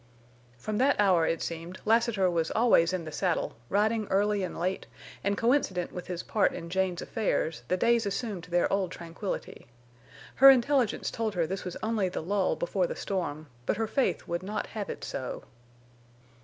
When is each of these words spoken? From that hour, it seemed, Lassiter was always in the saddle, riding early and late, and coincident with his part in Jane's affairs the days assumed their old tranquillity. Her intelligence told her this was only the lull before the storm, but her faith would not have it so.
From 0.57 0.79
that 0.79 0.99
hour, 0.99 1.27
it 1.27 1.43
seemed, 1.43 1.77
Lassiter 1.85 2.27
was 2.27 2.49
always 2.49 2.91
in 2.91 3.05
the 3.05 3.11
saddle, 3.11 3.55
riding 3.69 4.07
early 4.09 4.41
and 4.41 4.59
late, 4.59 4.87
and 5.23 5.37
coincident 5.37 5.91
with 5.91 6.07
his 6.07 6.23
part 6.23 6.53
in 6.53 6.71
Jane's 6.71 7.03
affairs 7.03 7.61
the 7.67 7.77
days 7.77 8.07
assumed 8.07 8.45
their 8.45 8.73
old 8.73 8.89
tranquillity. 8.89 9.67
Her 10.33 10.49
intelligence 10.49 11.11
told 11.11 11.35
her 11.35 11.45
this 11.45 11.63
was 11.65 11.77
only 11.83 12.09
the 12.09 12.23
lull 12.23 12.55
before 12.55 12.87
the 12.87 12.95
storm, 12.95 13.45
but 13.67 13.77
her 13.77 13.85
faith 13.85 14.27
would 14.27 14.41
not 14.41 14.65
have 14.73 14.89
it 14.89 15.03
so. 15.03 15.43